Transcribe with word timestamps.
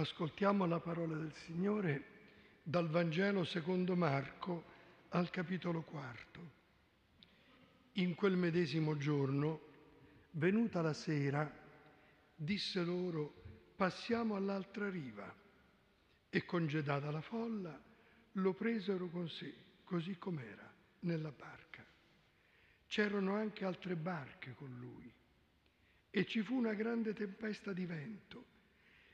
Ascoltiamo 0.00 0.64
la 0.64 0.80
parola 0.80 1.14
del 1.14 1.34
Signore 1.44 2.04
dal 2.62 2.88
Vangelo 2.88 3.44
secondo 3.44 3.94
Marco 3.96 4.64
al 5.10 5.28
capitolo 5.28 5.82
quarto. 5.82 6.40
In 7.92 8.14
quel 8.14 8.34
medesimo 8.34 8.96
giorno, 8.96 9.60
venuta 10.30 10.80
la 10.80 10.94
sera, 10.94 11.54
disse 12.34 12.82
loro, 12.82 13.42
passiamo 13.76 14.36
all'altra 14.36 14.88
riva. 14.88 15.30
E 16.30 16.46
congedata 16.46 17.10
la 17.10 17.20
folla, 17.20 17.78
lo 18.32 18.54
presero 18.54 19.06
con 19.08 19.28
sé, 19.28 19.54
così 19.84 20.16
com'era, 20.16 20.66
nella 21.00 21.30
barca. 21.30 21.84
C'erano 22.86 23.34
anche 23.34 23.66
altre 23.66 23.96
barche 23.96 24.54
con 24.54 24.74
lui. 24.78 25.12
E 26.08 26.24
ci 26.24 26.40
fu 26.40 26.56
una 26.56 26.72
grande 26.72 27.12
tempesta 27.12 27.74
di 27.74 27.84
vento 27.84 28.50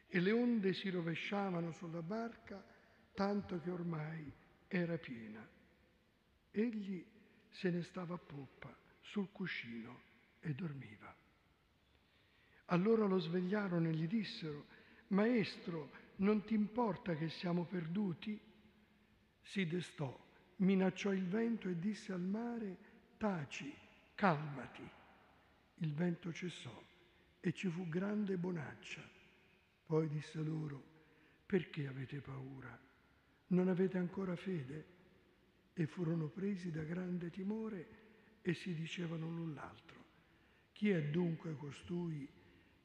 e 0.08 0.20
le 0.20 0.32
onde 0.32 0.72
si 0.72 0.88
rovesciavano 0.90 1.72
sulla 1.72 2.02
barca 2.02 2.64
tanto 3.14 3.60
che 3.60 3.70
ormai 3.70 4.30
era 4.68 4.96
piena. 4.98 5.46
Egli 6.50 7.04
se 7.50 7.70
ne 7.70 7.82
stava 7.82 8.14
a 8.14 8.18
poppa 8.18 8.74
sul 9.00 9.30
cuscino 9.32 10.02
e 10.40 10.54
dormiva. 10.54 11.14
Allora 12.66 13.06
lo 13.06 13.18
svegliarono 13.18 13.88
e 13.88 13.92
gli 13.92 14.06
dissero, 14.06 14.66
Maestro, 15.08 15.90
non 16.16 16.44
ti 16.44 16.54
importa 16.54 17.14
che 17.14 17.28
siamo 17.28 17.64
perduti? 17.64 18.38
Si 19.42 19.66
destò, 19.66 20.18
minacciò 20.56 21.12
il 21.12 21.26
vento 21.26 21.68
e 21.68 21.78
disse 21.78 22.12
al 22.12 22.20
mare, 22.20 22.76
Taci, 23.16 23.72
calmati. 24.14 24.88
Il 25.76 25.94
vento 25.94 26.32
cessò 26.32 26.82
e 27.40 27.52
ci 27.52 27.68
fu 27.68 27.88
grande 27.88 28.36
bonaccia. 28.36 29.15
Poi 29.86 30.08
disse 30.08 30.40
loro, 30.40 30.82
perché 31.46 31.86
avete 31.86 32.20
paura? 32.20 32.76
Non 33.48 33.68
avete 33.68 33.98
ancora 33.98 34.34
fede? 34.34 34.94
E 35.74 35.86
furono 35.86 36.26
presi 36.26 36.72
da 36.72 36.82
grande 36.82 37.30
timore 37.30 38.04
e 38.42 38.54
si 38.54 38.74
dicevano 38.74 39.28
l'un 39.28 39.54
l'altro, 39.54 40.04
chi 40.72 40.90
è 40.90 41.02
dunque 41.02 41.54
costui 41.54 42.28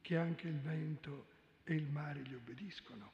che 0.00 0.16
anche 0.16 0.46
il 0.48 0.60
vento 0.60 1.26
e 1.64 1.74
il 1.74 1.88
mare 1.88 2.20
gli 2.20 2.34
obbediscono? 2.34 3.12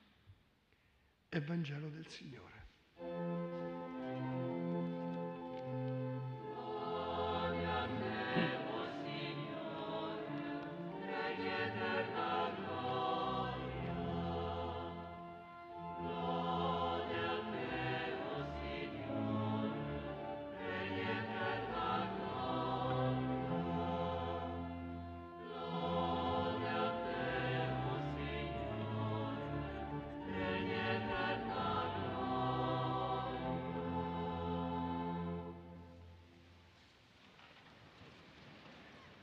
È 1.28 1.41
Vangelo 1.41 1.89
del 1.89 2.09
Signore. 2.09 3.98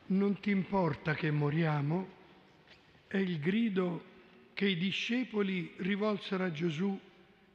Non 0.08 0.40
ti 0.40 0.52
importa 0.52 1.16
che 1.16 1.32
moriamo? 1.32 2.08
È 3.08 3.18
il 3.18 3.40
grido 3.40 4.04
che 4.54 4.68
i 4.68 4.78
discepoli 4.78 5.74
rivolsero 5.78 6.44
a 6.44 6.52
Gesù 6.52 7.00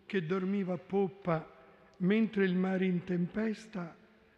che 0.05 0.27
dormiva 0.27 0.75
a 0.75 0.79
poppa 0.79 1.49
mentre 1.99 2.45
il 2.45 2.57
mare 2.57 2.87
in 2.87 3.05
tempesta 3.05 3.97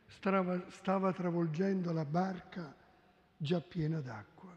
stava, 0.09 0.69
stava 0.69 1.12
travolgendo 1.15 1.91
la 1.91 2.05
barca 2.05 2.77
già 3.34 3.62
piena 3.62 4.00
d'acqua. 4.00 4.55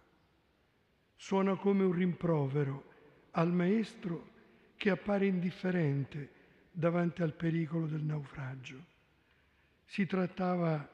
Suona 1.15 1.55
come 1.55 1.85
un 1.85 1.93
rimprovero 1.93 2.91
al 3.31 3.53
maestro 3.53 4.33
che 4.75 4.89
appare 4.89 5.27
indifferente 5.27 6.29
davanti 6.71 7.21
al 7.21 7.33
pericolo 7.33 7.87
del 7.87 8.03
naufragio. 8.03 8.83
Si 9.85 10.05
trattava 10.05 10.89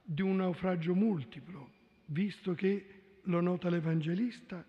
di 0.00 0.22
un 0.22 0.36
naufragio 0.36 0.94
multiplo, 0.94 1.76
visto 2.08 2.54
che, 2.54 2.94
lo 3.22 3.40
nota 3.40 3.68
l'Evangelista, 3.68 4.64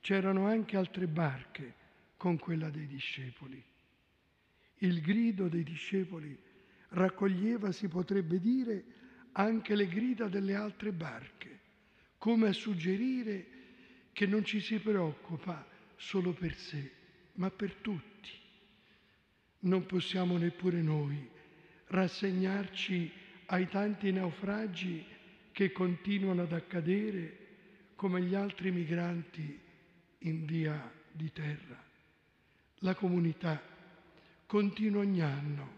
c'erano 0.00 0.46
anche 0.46 0.76
altre 0.76 1.06
barche 1.06 1.74
con 2.16 2.38
quella 2.38 2.70
dei 2.70 2.86
discepoli. 2.86 3.62
Il 4.78 5.00
grido 5.00 5.48
dei 5.48 5.64
discepoli 5.64 6.36
raccoglieva, 6.90 7.72
si 7.72 7.88
potrebbe 7.88 8.38
dire, 8.38 8.84
anche 9.32 9.74
le 9.74 9.88
grida 9.88 10.28
delle 10.28 10.54
altre 10.54 10.92
barche, 10.92 11.60
come 12.18 12.48
a 12.48 12.52
suggerire 12.52 13.46
che 14.12 14.26
non 14.26 14.44
ci 14.44 14.60
si 14.60 14.78
preoccupa 14.78 15.66
solo 15.96 16.32
per 16.32 16.54
sé, 16.54 16.90
ma 17.34 17.50
per 17.50 17.74
tutti. 17.74 18.30
Non 19.60 19.86
possiamo 19.86 20.36
neppure 20.38 20.80
noi 20.82 21.28
rassegnarci 21.86 23.10
ai 23.46 23.68
tanti 23.68 24.12
naufragi 24.12 25.04
che 25.58 25.72
continuano 25.72 26.42
ad 26.42 26.52
accadere 26.52 27.36
come 27.96 28.22
gli 28.22 28.36
altri 28.36 28.70
migranti 28.70 29.58
in 30.18 30.46
via 30.46 30.88
di 31.10 31.32
terra. 31.32 31.82
La 32.82 32.94
comunità 32.94 33.60
continua 34.46 35.00
ogni 35.00 35.20
anno 35.20 35.72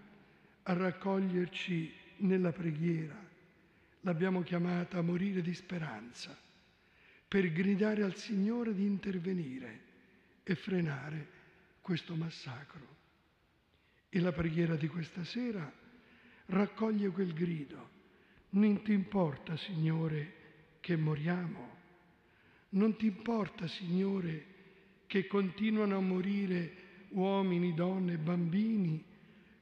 a 0.64 0.74
raccoglierci 0.74 1.94
nella 2.16 2.52
preghiera, 2.52 3.18
l'abbiamo 4.00 4.42
chiamata 4.42 4.98
a 4.98 5.02
morire 5.02 5.40
di 5.40 5.54
speranza, 5.54 6.38
per 7.26 7.50
gridare 7.50 8.02
al 8.02 8.16
Signore 8.16 8.74
di 8.74 8.84
intervenire 8.84 9.80
e 10.42 10.56
frenare 10.56 11.26
questo 11.80 12.14
massacro. 12.16 12.96
E 14.10 14.20
la 14.20 14.32
preghiera 14.32 14.76
di 14.76 14.88
questa 14.88 15.24
sera 15.24 15.72
raccoglie 16.44 17.08
quel 17.08 17.32
grido 17.32 17.98
non 18.50 18.82
ti 18.82 18.92
importa, 18.92 19.56
Signore, 19.56 20.32
che 20.80 20.96
moriamo? 20.96 21.78
Non 22.70 22.96
ti 22.96 23.06
importa, 23.06 23.68
Signore, 23.68 24.46
che 25.06 25.26
continuano 25.26 25.96
a 25.96 26.00
morire 26.00 26.72
uomini, 27.10 27.74
donne, 27.74 28.16
bambini, 28.16 29.04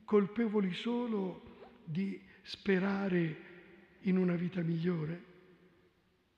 colpevoli 0.04 0.72
solo 0.72 1.66
di 1.84 2.20
sperare 2.42 3.36
in 4.02 4.16
una 4.16 4.36
vita 4.36 4.62
migliore? 4.62 5.24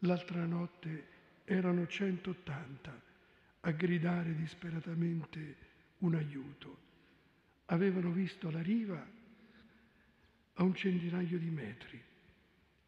L'altra 0.01 0.45
notte 0.45 1.07
erano 1.45 1.87
180 1.87 3.03
a 3.61 3.71
gridare 3.73 4.35
disperatamente 4.35 5.57
un 5.99 6.15
aiuto. 6.15 6.89
Avevano 7.67 8.11
visto 8.11 8.51
la 8.51 8.63
riva 8.63 9.07
a 10.55 10.63
un 10.63 10.75
centinaio 10.75 11.39
di 11.39 11.51
metri 11.51 12.03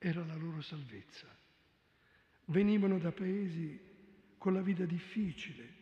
era 0.03 0.25
la 0.25 0.35
loro 0.35 0.61
salvezza. 0.61 1.29
Venivano 2.47 2.99
da 2.99 3.13
paesi 3.13 3.81
con 4.37 4.53
la 4.53 4.61
vita 4.61 4.85
difficile 4.85 5.81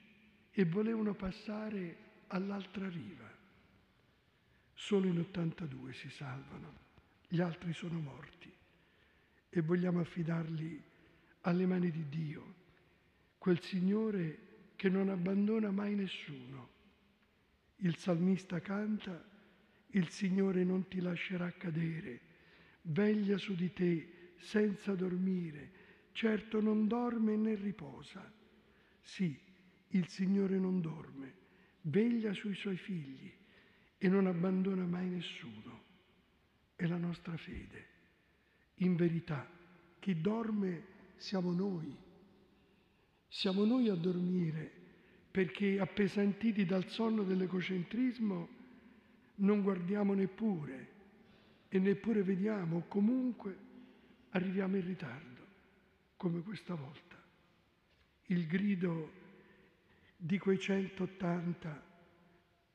e 0.51 0.67
volevano 0.67 1.15
passare 1.15 1.97
all'altra 2.27 2.87
riva. 2.91 3.29
Solo 4.75 5.07
in 5.07 5.19
82 5.21 5.95
si 5.95 6.11
salvano, 6.11 6.79
gli 7.29 7.41
altri 7.41 7.73
sono 7.73 7.99
morti 7.99 8.53
e 9.49 9.61
vogliamo 9.63 10.01
affidarli 10.01 10.83
alle 11.43 11.67
mani 11.67 11.91
di 11.91 12.07
Dio, 12.11 12.55
quel 13.39 13.61
Signore 13.63 14.49
che 14.77 14.91
non 14.91 15.09
abbandona 15.09 15.71
mai 15.71 15.95
nessuno. 15.95 16.69
Il 17.77 17.97
salmista 17.97 18.61
canta, 18.61 19.25
il 19.93 20.11
Signore 20.11 20.63
non 20.63 20.87
ti 20.89 21.01
lascerà 21.01 21.51
cadere 21.53 22.29
veglia 22.83 23.39
su 23.39 23.55
di 23.55 23.73
te 23.73 24.35
senza 24.37 24.95
dormire, 24.95 25.73
certo 26.13 26.61
non 26.61 26.87
dorme 26.87 27.37
né 27.37 27.55
riposa. 27.55 28.33
Sì, 29.01 29.39
il 29.89 30.09
Signore 30.09 30.59
non 30.59 30.81
dorme, 30.81 31.35
veglia 31.83 32.33
sui 32.33 32.55
suoi 32.55 32.77
figli 32.77 33.33
e 33.99 34.09
non 34.09 34.27
abbandona 34.27 34.85
mai 34.85 35.09
nessuno. 35.09 35.85
È 36.75 36.87
la 36.87 36.97
nostra 36.97 37.37
fede. 37.37 37.89
In 38.77 38.97
verità, 38.97 39.49
chi 39.99 40.21
dorme 40.21 40.85
siamo 41.17 41.53
noi. 41.53 41.95
Siamo 43.29 43.65
noi 43.65 43.89
a 43.89 43.95
dormire 43.95 44.79
perché 45.31 45.79
appesantiti 45.79 46.65
dal 46.65 46.89
sonno 46.89 47.23
dell'ecocentrismo 47.23 48.49
non 49.37 49.63
guardiamo 49.63 50.15
neppure 50.15 50.99
e 51.73 51.79
neppure 51.79 52.25
vediamo 52.25 52.83
comunque 52.89 53.57
arriviamo 54.31 54.77
in 54.77 54.85
ritardo, 54.85 55.47
come 56.17 56.43
questa 56.43 56.75
volta. 56.75 57.17
Il 58.27 58.47
grido 58.49 59.13
di 60.17 60.37
quei 60.37 60.59
180 60.59 61.87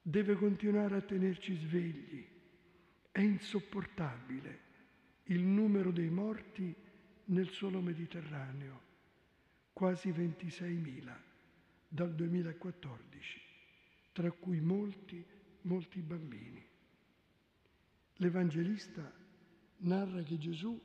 deve 0.02 0.36
continuare 0.36 0.96
a 0.96 1.02
tenerci 1.02 1.56
svegli. 1.56 2.26
È 3.12 3.20
insopportabile 3.20 4.60
il 5.24 5.44
numero 5.44 5.92
dei 5.92 6.10
morti 6.10 6.74
nel 7.26 7.50
solo 7.50 7.82
Mediterraneo, 7.82 8.82
quasi 9.74 10.10
26.000 10.10 11.14
dal 11.90 12.16
2014, 12.16 13.42
tra 14.14 14.32
cui 14.32 14.62
molti, 14.62 15.26
molti 15.62 16.02
bambini. 16.02 16.66
L'Evangelista 18.18 19.12
narra 19.78 20.22
che 20.22 20.38
Gesù, 20.38 20.80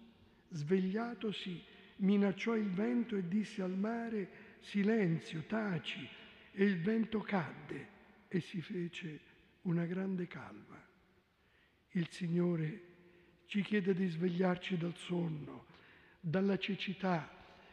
svegliatosi, 0.49 1.63
minacciò 1.97 2.57
il 2.57 2.71
vento 2.71 3.17
e 3.17 3.29
disse 3.29 3.63
al 3.63 3.77
mare 3.77 4.29
silenzio, 4.61 5.45
taci, 5.47 6.09
e 6.53 6.65
il 6.65 6.81
vento 6.81 7.21
cadde 7.21 7.99
e 8.29 8.41
si 8.41 8.61
fece 8.61 9.21
una 9.63 9.85
grande 9.85 10.27
calma. 10.27 10.83
Il 11.91 12.09
Signore 12.11 12.89
ci 13.47 13.63
chiede 13.63 13.95
di 13.95 14.09
svegliarci 14.09 14.77
dal 14.77 14.97
sonno, 14.97 15.67
dalla 16.21 16.59
cecità 16.59 17.31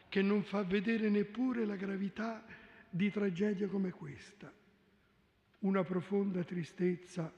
che 0.08 0.22
non 0.22 0.42
fa 0.42 0.62
vedere 0.62 1.08
neppure 1.08 1.64
la 1.64 1.76
gravità 1.76 2.44
di 2.88 3.10
tragedia 3.10 3.68
come 3.68 3.90
questa. 3.90 4.52
Una 5.60 5.82
profonda 5.84 6.42
tristezza 6.44 7.32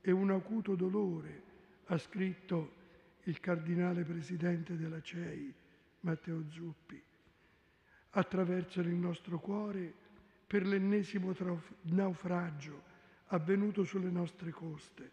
e 0.00 0.10
un 0.10 0.30
acuto 0.30 0.74
dolore, 0.74 1.42
ha 1.86 1.98
scritto 1.98 2.74
il 3.24 3.40
cardinale 3.40 4.04
presidente 4.04 4.76
della 4.76 5.00
CEI, 5.00 5.52
Matteo 6.00 6.48
Zuppi, 6.48 7.02
attraversano 8.10 8.88
il 8.88 8.94
nostro 8.94 9.38
cuore 9.38 9.92
per 10.46 10.64
l'ennesimo 10.64 11.34
naufragio 11.82 12.94
avvenuto 13.26 13.84
sulle 13.84 14.10
nostre 14.10 14.50
coste. 14.50 15.12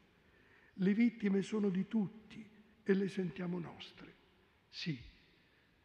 Le 0.73 0.93
vittime 0.93 1.41
sono 1.41 1.69
di 1.69 1.87
tutti 1.87 2.47
e 2.83 2.93
le 2.93 3.07
sentiamo 3.07 3.59
nostre. 3.59 4.13
Sì, 4.69 4.99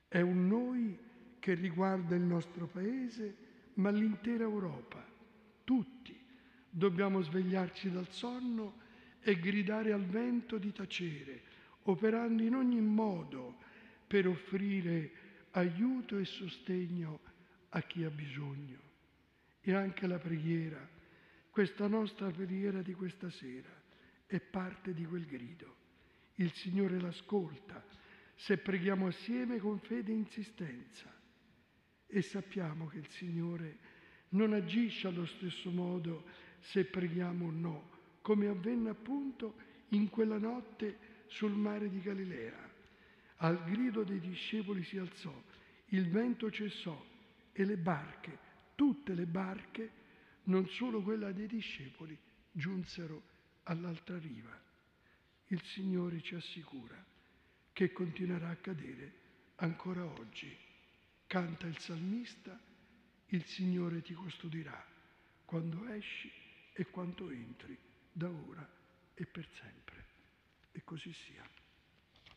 è 0.06 0.20
un 0.20 0.46
noi 0.46 0.98
che 1.38 1.54
riguarda 1.54 2.14
il 2.14 2.22
nostro 2.22 2.66
Paese, 2.66 3.36
ma 3.74 3.90
l'intera 3.90 4.44
Europa. 4.44 5.04
Tutti 5.64 6.18
dobbiamo 6.68 7.20
svegliarci 7.20 7.90
dal 7.90 8.10
sonno 8.10 8.86
e 9.20 9.38
gridare 9.38 9.92
al 9.92 10.06
vento 10.06 10.58
di 10.58 10.72
tacere, 10.72 11.42
operando 11.82 12.42
in 12.42 12.54
ogni 12.54 12.80
modo 12.80 13.58
per 14.06 14.26
offrire 14.26 15.12
aiuto 15.52 16.18
e 16.18 16.24
sostegno 16.24 17.20
a 17.70 17.82
chi 17.82 18.04
ha 18.04 18.10
bisogno. 18.10 18.78
E 19.60 19.74
anche 19.74 20.06
la 20.06 20.18
preghiera, 20.18 20.88
questa 21.50 21.86
nostra 21.86 22.30
preghiera 22.30 22.82
di 22.82 22.94
questa 22.94 23.30
sera, 23.30 23.70
è 24.26 24.40
parte 24.40 24.94
di 24.94 25.04
quel 25.04 25.26
grido. 25.26 25.76
Il 26.34 26.52
Signore 26.52 27.00
l'ascolta 27.00 27.84
se 28.34 28.58
preghiamo 28.58 29.08
assieme 29.08 29.58
con 29.58 29.80
fede 29.80 30.12
e 30.12 30.16
insistenza. 30.16 31.12
E 32.06 32.22
sappiamo 32.22 32.86
che 32.86 32.98
il 32.98 33.08
Signore 33.08 33.78
non 34.30 34.52
agisce 34.52 35.08
allo 35.08 35.26
stesso 35.26 35.70
modo 35.70 36.24
se 36.60 36.84
preghiamo 36.84 37.46
o 37.46 37.50
no, 37.50 37.97
come 38.28 38.48
avvenne 38.48 38.90
appunto 38.90 39.54
in 39.92 40.10
quella 40.10 40.36
notte 40.36 40.98
sul 41.28 41.52
mare 41.52 41.88
di 41.88 41.98
Galilea. 42.02 42.70
Al 43.36 43.64
grido 43.64 44.04
dei 44.04 44.20
discepoli 44.20 44.84
si 44.84 44.98
alzò, 44.98 45.32
il 45.86 46.10
vento 46.10 46.50
cessò 46.50 47.02
e 47.52 47.64
le 47.64 47.78
barche, 47.78 48.38
tutte 48.74 49.14
le 49.14 49.24
barche, 49.24 49.90
non 50.44 50.68
solo 50.68 51.00
quella 51.00 51.32
dei 51.32 51.46
discepoli, 51.46 52.14
giunsero 52.52 53.22
all'altra 53.62 54.18
riva. 54.18 54.54
Il 55.46 55.62
Signore 55.62 56.20
ci 56.20 56.34
assicura 56.34 57.02
che 57.72 57.92
continuerà 57.92 58.48
a 58.48 58.50
accadere 58.50 59.12
ancora 59.56 60.04
oggi. 60.04 60.54
Canta 61.26 61.66
il 61.66 61.78
salmista, 61.78 62.60
il 63.28 63.42
Signore 63.46 64.02
ti 64.02 64.12
custodirà 64.12 64.86
quando 65.46 65.86
esci 65.86 66.30
e 66.74 66.84
quando 66.90 67.30
entri, 67.30 67.86
da 68.18 68.28
ora 68.28 68.68
e 69.14 69.26
per 69.26 69.46
sempre. 69.60 70.06
E 70.72 70.82
così 70.82 71.12
sia. 71.12 71.48